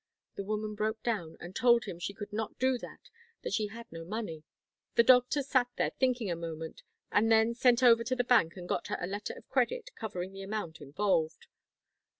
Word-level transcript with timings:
The 0.33 0.43
woman 0.43 0.73
broke 0.73 1.03
down 1.03 1.37
and 1.39 1.55
told 1.55 1.85
him 1.85 1.99
she 1.99 2.15
could 2.15 2.33
not 2.33 2.57
do 2.57 2.79
that, 2.79 3.11
that 3.43 3.53
she 3.53 3.67
had 3.67 3.85
no 3.91 4.03
money. 4.03 4.43
The 4.95 5.03
doctor 5.03 5.43
sat 5.43 5.67
there 5.77 5.91
thinking 5.91 6.31
a 6.31 6.35
moment, 6.35 6.81
and 7.11 7.31
then 7.31 7.53
sent 7.53 7.83
over 7.83 8.03
to 8.05 8.15
the 8.15 8.23
bank 8.23 8.55
and 8.55 8.67
got 8.67 8.87
her 8.87 8.97
a 8.99 9.05
letter 9.05 9.33
of 9.35 9.47
credit 9.47 9.91
covering 9.95 10.33
the 10.33 10.41
amount 10.41 10.81
involved. 10.81 11.45